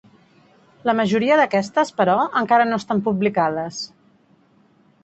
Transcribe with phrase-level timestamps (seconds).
[0.89, 3.85] La majoria d'aquestes però, encara no estan publicades.